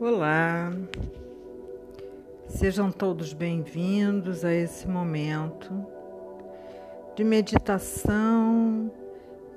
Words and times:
Olá, 0.00 0.70
sejam 2.46 2.92
todos 2.92 3.32
bem-vindos 3.32 4.44
a 4.44 4.54
esse 4.54 4.86
momento 4.86 5.84
de 7.16 7.24
meditação 7.24 8.92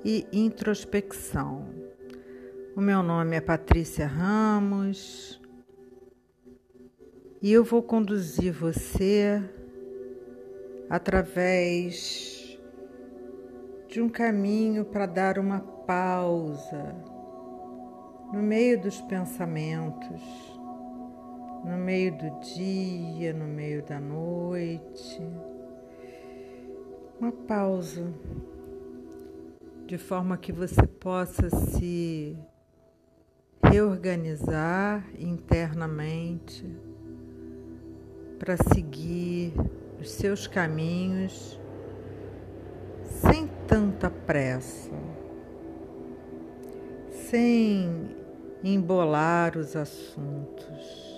e 0.04 0.26
introspecção. 0.32 1.64
O 2.74 2.80
meu 2.80 3.04
nome 3.04 3.36
é 3.36 3.40
Patrícia 3.40 4.04
Ramos 4.04 5.40
e 7.40 7.52
eu 7.52 7.62
vou 7.62 7.80
conduzir 7.80 8.52
você 8.52 9.40
através 10.90 12.58
de 13.86 14.00
um 14.00 14.08
caminho 14.08 14.84
para 14.84 15.06
dar 15.06 15.38
uma 15.38 15.60
pausa 15.60 17.11
no 18.32 18.42
meio 18.42 18.80
dos 18.80 18.98
pensamentos, 19.02 20.22
no 21.62 21.76
meio 21.76 22.16
do 22.16 22.40
dia, 22.40 23.34
no 23.34 23.44
meio 23.44 23.82
da 23.84 24.00
noite. 24.00 25.20
Uma 27.20 27.30
pausa, 27.30 28.10
de 29.86 29.98
forma 29.98 30.38
que 30.38 30.50
você 30.50 30.86
possa 30.86 31.50
se 31.50 32.34
reorganizar 33.62 35.06
internamente 35.18 36.64
para 38.38 38.56
seguir 38.56 39.52
os 40.00 40.10
seus 40.10 40.46
caminhos 40.46 41.60
sem 43.04 43.46
tanta 43.68 44.10
pressa, 44.10 44.90
sem 47.30 48.21
embolar 48.62 49.56
os 49.56 49.74
assuntos. 49.76 51.12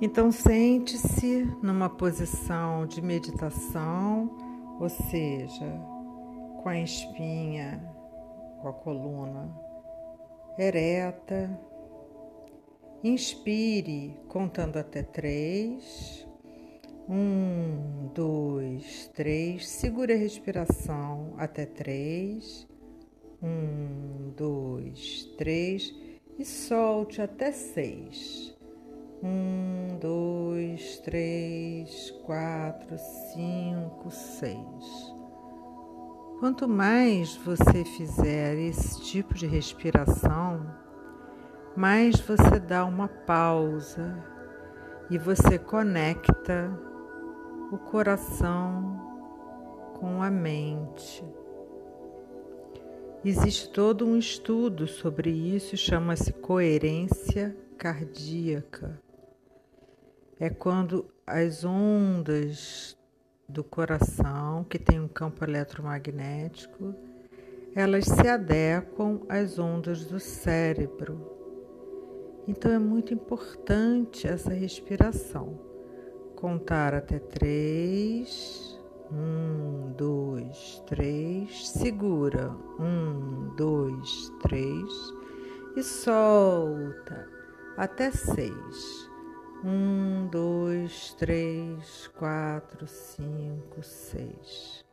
Então, 0.00 0.30
sente-se 0.30 1.44
numa 1.62 1.88
posição 1.88 2.86
de 2.86 3.02
meditação, 3.02 4.30
ou 4.78 4.88
seja, 4.88 5.66
com 6.62 6.68
a 6.68 6.78
espinha, 6.78 7.82
com 8.60 8.68
a 8.68 8.72
coluna 8.72 9.68
ereta. 10.58 11.58
Inspire 13.02 14.16
contando 14.28 14.76
até 14.76 15.02
três. 15.02 16.26
Um, 17.08 18.10
dois, 18.12 19.08
três. 19.14 19.68
Segure 19.68 20.12
a 20.12 20.16
respiração 20.16 21.34
até 21.38 21.64
três. 21.64 22.66
Um, 23.42 24.32
dois, 24.36 25.24
três 25.38 25.94
e 26.38 26.44
solte 26.44 27.22
até 27.22 27.52
seis. 27.52 28.56
Um, 29.22 29.98
dois, 30.00 30.98
três, 30.98 32.10
quatro, 32.24 32.96
cinco, 33.32 34.10
seis. 34.10 35.14
Quanto 36.38 36.68
mais 36.68 37.36
você 37.36 37.84
fizer 37.84 38.56
esse 38.56 39.02
tipo 39.02 39.34
de 39.34 39.46
respiração, 39.46 40.64
mais 41.76 42.20
você 42.20 42.60
dá 42.60 42.84
uma 42.84 43.08
pausa 43.08 44.24
e 45.10 45.18
você 45.18 45.58
conecta 45.58 46.70
o 47.72 47.78
coração 47.78 49.00
com 49.98 50.22
a 50.22 50.30
mente. 50.30 51.24
Existe 53.24 53.68
todo 53.70 54.06
um 54.06 54.16
estudo 54.16 54.86
sobre 54.86 55.28
isso, 55.28 55.76
chama-se 55.76 56.32
coerência 56.32 57.54
cardíaca. 57.76 59.00
É 60.38 60.48
quando 60.48 61.04
as 61.26 61.64
ondas 61.64 62.96
do 63.48 63.64
coração, 63.64 64.62
que 64.62 64.78
tem 64.78 65.00
um 65.00 65.08
campo 65.08 65.44
eletromagnético, 65.44 66.94
elas 67.74 68.04
se 68.04 68.28
adequam 68.28 69.20
às 69.28 69.58
ondas 69.58 70.04
do 70.04 70.20
cérebro. 70.20 71.36
Então 72.46 72.70
é 72.70 72.78
muito 72.78 73.12
importante 73.12 74.28
essa 74.28 74.52
respiração. 74.52 75.58
Contar 76.36 76.94
até 76.94 77.18
três 77.18 78.67
um, 79.12 79.92
dois, 79.96 80.82
três, 80.86 81.68
segura. 81.68 82.50
Um, 82.78 83.54
dois, 83.56 84.32
três 84.40 84.92
e 85.76 85.82
solta 85.82 87.28
até 87.76 88.10
seis. 88.10 89.10
Um, 89.64 90.28
dois, 90.30 91.14
três, 91.14 92.08
quatro, 92.16 92.86
cinco, 92.86 93.82
seis. 93.82 94.84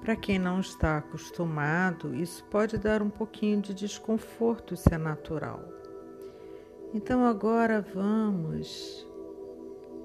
Para 0.00 0.16
quem 0.16 0.38
não 0.38 0.60
está 0.60 0.96
acostumado, 0.96 2.14
isso 2.14 2.42
pode 2.44 2.78
dar 2.78 3.02
um 3.02 3.10
pouquinho 3.10 3.60
de 3.60 3.74
desconforto, 3.74 4.74
isso 4.74 4.88
é 4.92 4.98
natural. 4.98 5.62
Então 6.94 7.24
agora 7.24 7.80
vamos 7.80 9.06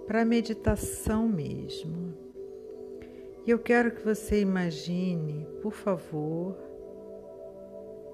para 0.05 0.21
a 0.21 0.25
meditação 0.25 1.27
mesmo. 1.27 2.24
E 3.45 3.51
eu 3.51 3.59
quero 3.59 3.91
que 3.91 4.03
você 4.03 4.41
imagine, 4.41 5.45
por 5.61 5.71
favor, 5.71 6.57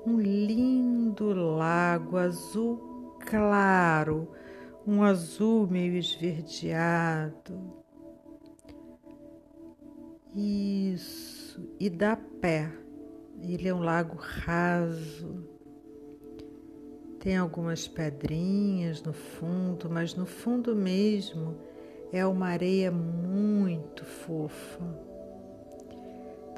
um 0.06 0.19
lindo 0.19 1.31
lago 1.31 2.18
azul 2.18 3.16
claro, 3.25 4.28
um 4.86 5.02
azul 5.02 5.68
meio 5.68 5.96
esverdeado. 5.96 7.81
Isso, 10.36 11.66
e 11.80 11.90
dá 11.90 12.18
pé. 12.18 12.70
Ele 13.41 13.70
é 13.70 13.74
um 13.74 13.80
lago 13.80 14.18
raso. 14.18 15.47
Tem 17.20 17.38
algumas 17.38 17.88
pedrinhas 17.88 19.02
no 19.02 19.14
fundo, 19.14 19.90
mas 19.90 20.14
no 20.14 20.25
fundo 20.25 20.75
mesmo 20.75 21.58
é 22.12 22.25
uma 22.25 22.47
areia 22.47 22.91
muito 22.91 24.03
fofa 24.03 25.11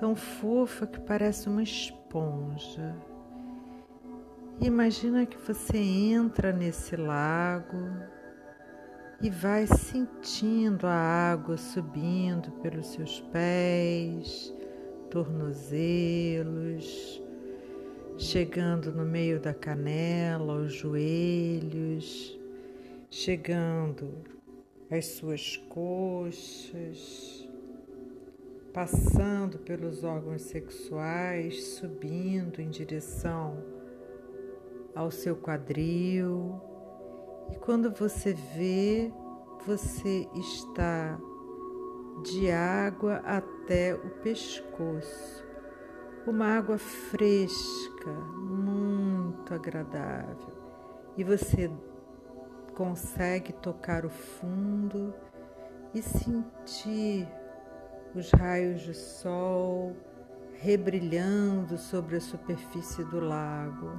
tão 0.03 0.17
fofa 0.17 0.85
que 0.85 0.99
parece 0.99 1.47
uma 1.47 1.63
esponja. 1.63 2.93
Imagina 4.59 5.25
que 5.25 5.37
você 5.37 5.77
entra 5.77 6.51
nesse 6.51 6.97
lago 6.97 7.77
e 9.21 9.29
vai 9.29 9.65
sentindo 9.65 10.87
a 10.87 10.93
água 10.93 11.55
subindo 11.55 12.51
pelos 12.61 12.87
seus 12.87 13.21
pés, 13.31 14.53
tornozelos, 15.09 15.73
chegando 18.17 18.91
no 18.91 19.05
meio 19.05 19.39
da 19.39 19.53
canela, 19.53 20.51
aos 20.51 20.73
joelhos, 20.73 22.37
chegando 23.09 24.21
às 24.91 25.05
suas 25.05 25.55
coxas 25.69 27.42
passando 28.73 29.59
pelos 29.59 30.03
órgãos 30.03 30.41
sexuais, 30.41 31.63
subindo 31.75 32.59
em 32.59 32.69
direção 32.69 33.63
ao 34.95 35.11
seu 35.11 35.35
quadril. 35.35 36.59
E 37.51 37.55
quando 37.57 37.91
você 37.91 38.33
vê, 38.33 39.13
você 39.65 40.27
está 40.33 41.19
de 42.23 42.49
água 42.49 43.17
até 43.17 43.93
o 43.93 44.09
pescoço. 44.21 45.45
Uma 46.25 46.57
água 46.57 46.77
fresca, 46.77 48.11
muito 48.11 49.53
agradável. 49.53 50.53
E 51.15 51.23
você 51.23 51.69
consegue 52.73 53.53
tocar 53.53 54.03
o 54.05 54.09
fundo 54.09 55.13
e 55.93 56.01
sentir 56.01 57.27
os 58.15 58.31
raios 58.31 58.81
de 58.81 58.93
sol 58.93 59.95
rebrilhando 60.63 61.77
sobre 61.77 62.15
a 62.15 62.21
superfície 62.21 63.03
do 63.03 63.19
lago. 63.19 63.91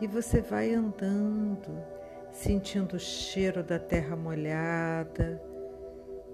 E 0.00 0.06
você 0.06 0.40
vai 0.40 0.72
andando, 0.72 1.76
sentindo 2.30 2.94
o 2.94 3.00
cheiro 3.00 3.64
da 3.64 3.78
terra 3.78 4.14
molhada. 4.14 5.42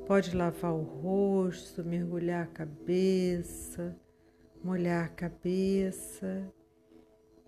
Pode 0.07 0.37
lavar 0.37 0.75
o 0.75 0.83
rosto, 0.83 1.83
mergulhar 1.83 2.45
a 2.45 2.49
cabeça, 2.49 3.97
molhar 4.63 5.07
a 5.07 5.09
cabeça. 5.09 6.47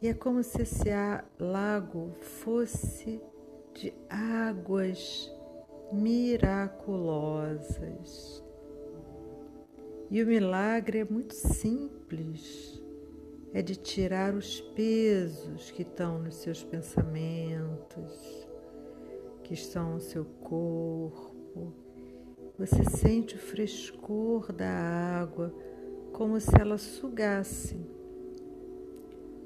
E 0.00 0.08
é 0.08 0.14
como 0.14 0.42
se 0.42 0.62
esse 0.62 0.88
lago 1.38 2.14
fosse 2.22 3.20
de 3.74 3.92
águas 4.08 5.30
miraculosas. 5.92 8.45
E 10.10 10.22
o 10.22 10.26
milagre 10.26 10.98
é 10.98 11.04
muito 11.04 11.34
simples. 11.34 12.82
é 13.52 13.62
de 13.62 13.74
tirar 13.74 14.34
os 14.34 14.60
pesos 14.60 15.70
que 15.70 15.80
estão 15.80 16.18
nos 16.18 16.34
seus 16.36 16.62
pensamentos, 16.62 18.46
que 19.42 19.54
estão 19.54 19.94
no 19.94 20.00
seu 20.00 20.26
corpo. 20.42 21.72
Você 22.58 22.84
sente 22.84 23.34
o 23.34 23.38
frescor 23.38 24.52
da 24.52 24.68
água 24.68 25.54
como 26.12 26.38
se 26.38 26.54
ela 26.60 26.76
sugasse 26.76 27.76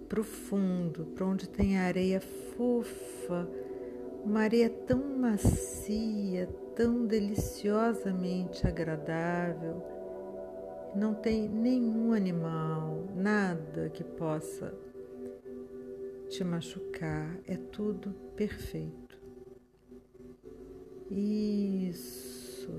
profundo, 0.08 1.06
para 1.14 1.24
onde 1.24 1.48
tem 1.48 1.78
areia 1.78 2.20
fofa, 2.20 3.48
uma 4.24 4.40
areia 4.40 4.68
tão 4.68 4.98
macia, 4.98 6.48
tão 6.74 7.06
deliciosamente 7.06 8.66
agradável. 8.66 9.99
Não 10.94 11.14
tem 11.14 11.48
nenhum 11.48 12.12
animal, 12.12 13.04
nada 13.14 13.88
que 13.90 14.02
possa 14.02 14.74
te 16.28 16.42
machucar, 16.44 17.38
é 17.46 17.56
tudo 17.56 18.12
perfeito. 18.34 19.18
Isso. 21.10 22.70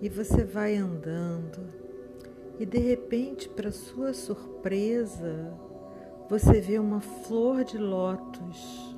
E 0.00 0.08
você 0.08 0.44
vai 0.44 0.76
andando, 0.76 1.60
e 2.58 2.66
de 2.66 2.78
repente, 2.78 3.48
para 3.48 3.70
sua 3.70 4.12
surpresa, 4.12 5.52
você 6.28 6.60
vê 6.60 6.78
uma 6.78 7.00
flor 7.00 7.64
de 7.64 7.76
lótus 7.76 8.96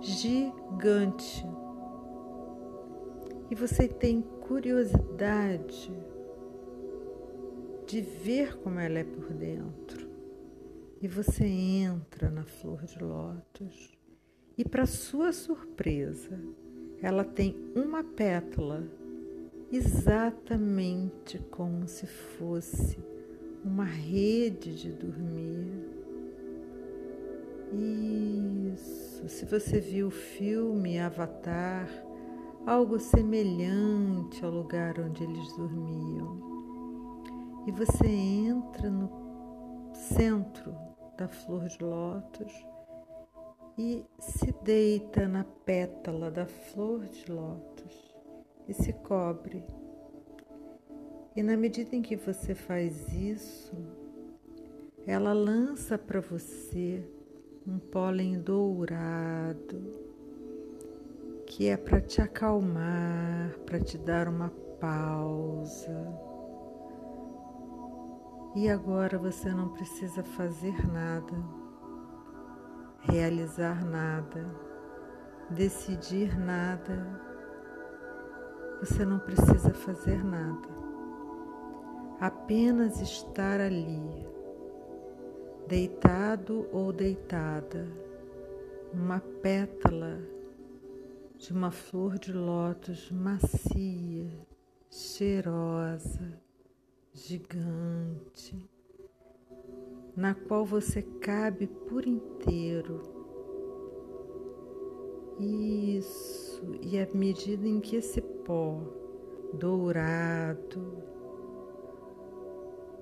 gigante 0.00 1.46
e 3.50 3.54
você 3.54 3.86
tem 3.86 4.22
curiosidade 4.22 5.92
de 7.90 8.00
ver 8.00 8.56
como 8.58 8.78
ela 8.78 9.00
é 9.00 9.04
por 9.04 9.32
dentro. 9.32 10.08
E 11.02 11.08
você 11.08 11.44
entra 11.44 12.30
na 12.30 12.44
flor 12.44 12.84
de 12.84 13.02
lótus 13.02 13.98
e, 14.56 14.64
para 14.64 14.86
sua 14.86 15.32
surpresa, 15.32 16.38
ela 17.02 17.24
tem 17.24 17.56
uma 17.74 18.04
pétala 18.04 18.86
exatamente 19.72 21.40
como 21.50 21.88
se 21.88 22.06
fosse 22.06 22.96
uma 23.64 23.84
rede 23.84 24.72
de 24.76 24.92
dormir. 24.92 25.88
Isso. 28.72 29.28
Se 29.28 29.44
você 29.44 29.80
viu 29.80 30.08
o 30.08 30.12
filme 30.12 31.00
Avatar, 31.00 31.88
algo 32.64 33.00
semelhante 33.00 34.44
ao 34.44 34.50
lugar 34.52 35.00
onde 35.00 35.24
eles 35.24 35.56
dormiam. 35.56 36.49
E 37.70 37.72
você 37.72 38.04
entra 38.04 38.90
no 38.90 39.92
centro 39.94 40.74
da 41.16 41.28
flor 41.28 41.68
de 41.68 41.78
lótus 41.84 42.52
e 43.78 44.04
se 44.18 44.52
deita 44.64 45.28
na 45.28 45.44
pétala 45.44 46.32
da 46.32 46.46
flor 46.46 47.06
de 47.06 47.30
lótus 47.30 48.12
e 48.66 48.74
se 48.74 48.92
cobre. 48.92 49.64
E 51.36 51.44
na 51.44 51.56
medida 51.56 51.94
em 51.94 52.02
que 52.02 52.16
você 52.16 52.56
faz 52.56 53.06
isso, 53.12 53.76
ela 55.06 55.32
lança 55.32 55.96
para 55.96 56.20
você 56.20 57.08
um 57.64 57.78
pólen 57.78 58.40
dourado 58.40 59.80
que 61.46 61.68
é 61.68 61.76
para 61.76 62.00
te 62.00 62.20
acalmar, 62.20 63.56
para 63.64 63.78
te 63.78 63.96
dar 63.96 64.26
uma 64.26 64.50
pausa. 64.80 66.29
E 68.54 68.68
agora 68.68 69.16
você 69.16 69.52
não 69.52 69.68
precisa 69.68 70.24
fazer 70.24 70.84
nada, 70.90 71.34
realizar 73.00 73.84
nada, 73.84 74.44
decidir 75.48 76.36
nada. 76.36 77.20
Você 78.80 79.04
não 79.04 79.20
precisa 79.20 79.72
fazer 79.72 80.24
nada, 80.24 80.68
apenas 82.18 83.00
estar 83.00 83.60
ali 83.60 84.26
deitado 85.68 86.66
ou 86.72 86.92
deitada, 86.92 87.86
uma 88.92 89.20
pétala 89.20 90.18
de 91.38 91.52
uma 91.52 91.70
flor 91.70 92.18
de 92.18 92.32
lótus 92.32 93.12
macia, 93.12 94.28
cheirosa, 94.90 96.49
gigante, 97.12 98.68
na 100.16 100.34
qual 100.34 100.64
você 100.64 101.02
cabe 101.02 101.66
por 101.66 102.06
inteiro. 102.06 103.00
Isso, 105.38 106.74
e 106.82 106.98
à 106.98 107.08
medida 107.14 107.66
em 107.66 107.80
que 107.80 107.96
esse 107.96 108.20
pó 108.20 108.80
dourado, 109.54 111.02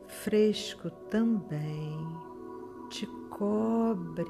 fresco 0.07 0.91
também, 1.11 1.99
te 2.89 3.07
cobre 3.29 4.25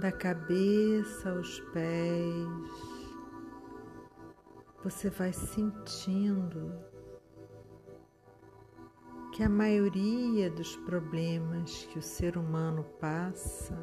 da 0.00 0.10
cabeça 0.10 1.30
aos 1.30 1.60
pés. 1.72 2.48
Você 4.82 5.10
vai 5.10 5.32
sentindo 5.32 6.91
que 9.32 9.42
a 9.42 9.48
maioria 9.48 10.50
dos 10.50 10.76
problemas 10.76 11.86
que 11.86 11.98
o 11.98 12.02
ser 12.02 12.36
humano 12.36 12.84
passa 13.00 13.74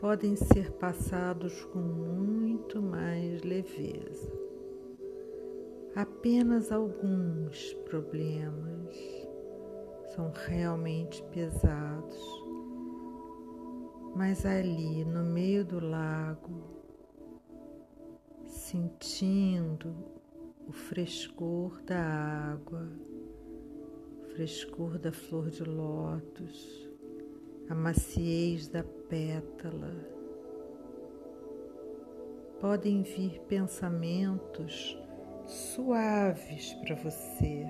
podem 0.00 0.36
ser 0.36 0.70
passados 0.74 1.64
com 1.66 1.80
muito 1.80 2.80
mais 2.80 3.42
leveza. 3.42 4.32
Apenas 5.96 6.70
alguns 6.70 7.74
problemas 7.84 8.96
são 10.14 10.30
realmente 10.46 11.20
pesados, 11.32 12.22
mas 14.14 14.46
ali 14.46 15.04
no 15.04 15.24
meio 15.24 15.64
do 15.64 15.80
lago, 15.80 16.62
sentindo 18.46 20.17
o 20.68 20.72
frescor 20.72 21.82
da 21.82 21.98
água, 22.52 22.88
o 24.18 24.22
frescor 24.34 24.98
da 24.98 25.10
flor 25.10 25.50
de 25.50 25.64
lótus, 25.64 26.88
a 27.68 27.74
maciez 27.74 28.68
da 28.68 28.84
pétala, 28.84 29.94
podem 32.60 33.02
vir 33.02 33.40
pensamentos 33.48 34.96
suaves 35.46 36.74
para 36.74 36.94
você. 36.94 37.66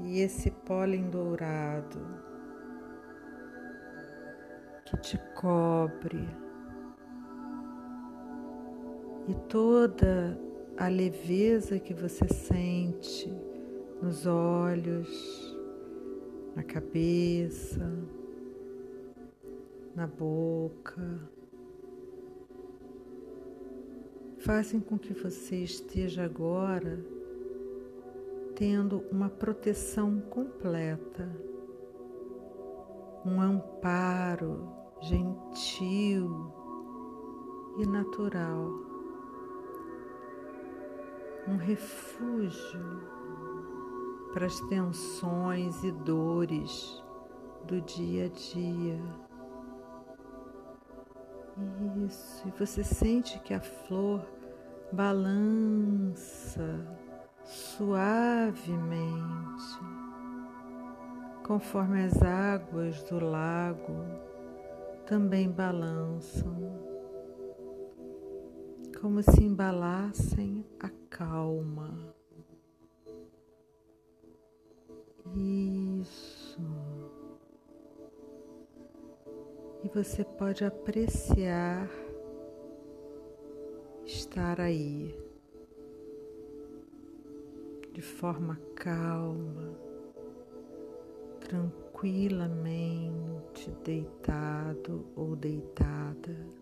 e 0.00 0.20
esse 0.20 0.50
pólen 0.50 1.10
dourado 1.10 2.00
que 4.84 4.96
te 4.98 5.18
cobre 5.34 6.26
e 9.28 9.34
toda 9.48 10.40
a 10.76 10.88
leveza 10.88 11.78
que 11.78 11.92
você 11.92 12.26
sente 12.28 13.30
nos 14.00 14.26
olhos, 14.26 15.56
na 16.56 16.62
cabeça, 16.62 17.92
na 19.94 20.06
boca, 20.06 21.20
fazem 24.38 24.80
com 24.80 24.98
que 24.98 25.12
você 25.12 25.56
esteja 25.56 26.24
agora 26.24 26.98
tendo 28.54 29.04
uma 29.12 29.28
proteção 29.28 30.20
completa, 30.20 31.28
um 33.26 33.40
amparo 33.40 34.72
gentil 35.00 36.52
e 37.78 37.86
natural, 37.86 38.87
um 41.48 41.56
refúgio 41.56 43.18
para 44.32 44.46
as 44.46 44.60
tensões 44.68 45.82
e 45.82 45.90
dores 45.90 47.02
do 47.64 47.80
dia 47.80 48.26
a 48.26 48.28
dia. 48.28 49.00
Isso, 52.06 52.46
e 52.46 52.50
você 52.50 52.84
sente 52.84 53.40
que 53.40 53.52
a 53.54 53.60
flor 53.60 54.24
balança 54.92 56.86
suavemente, 57.44 59.08
conforme 61.44 62.04
as 62.04 62.22
águas 62.22 63.02
do 63.04 63.18
lago 63.18 64.04
também 65.06 65.50
balançam, 65.50 66.87
como 69.00 69.22
se 69.22 69.42
embalassem 69.42 70.64
a 70.80 70.90
calma. 71.08 72.14
Isso. 75.36 76.60
E 79.84 79.88
você 79.88 80.24
pode 80.24 80.64
apreciar 80.64 81.88
estar 84.04 84.60
aí 84.60 85.16
de 87.92 88.02
forma 88.02 88.58
calma, 88.74 89.78
tranquilamente 91.40 93.70
deitado 93.84 95.06
ou 95.14 95.36
deitada. 95.36 96.57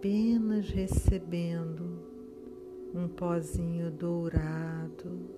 Apenas 0.00 0.70
recebendo 0.70 2.08
um 2.94 3.06
pozinho 3.06 3.90
dourado 3.90 5.28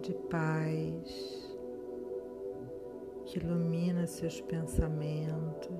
de 0.00 0.14
paz 0.30 1.56
que 3.24 3.40
ilumina 3.40 4.06
seus 4.06 4.40
pensamentos 4.42 5.74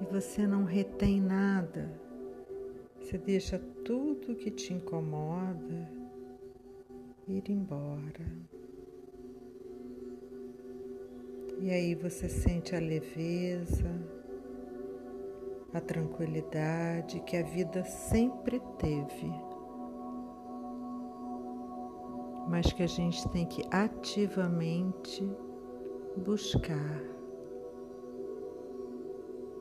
e 0.00 0.04
você 0.12 0.46
não 0.46 0.62
retém 0.62 1.20
nada, 1.20 1.90
você 3.00 3.18
deixa 3.18 3.58
tudo 3.84 4.36
que 4.36 4.52
te 4.52 4.72
incomoda 4.74 5.90
ir 7.26 7.50
embora. 7.50 8.57
E 11.68 11.70
aí 11.70 11.94
você 11.94 12.30
sente 12.30 12.74
a 12.74 12.80
leveza, 12.80 13.94
a 15.70 15.78
tranquilidade 15.78 17.20
que 17.20 17.36
a 17.36 17.42
vida 17.42 17.84
sempre 17.84 18.58
teve, 18.78 19.30
mas 22.48 22.72
que 22.72 22.82
a 22.82 22.86
gente 22.86 23.28
tem 23.28 23.44
que 23.44 23.62
ativamente 23.70 25.30
buscar. 26.16 27.02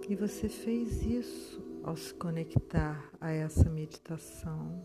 E 0.08 0.16
você 0.16 0.48
fez 0.48 1.06
isso 1.06 1.62
ao 1.84 1.98
se 1.98 2.14
conectar 2.14 3.12
a 3.20 3.34
essa 3.34 3.70
meditação. 3.70 4.82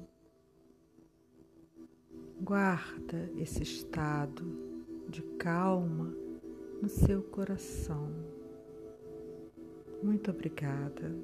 Guarda 2.41 3.31
esse 3.37 3.62
estado 3.62 4.45
de 5.09 5.23
calma 5.38 6.22
no 6.83 6.89
seu 6.89 7.23
coração. 7.23 8.11
Muito 10.03 10.33
obrigada. 10.33 11.15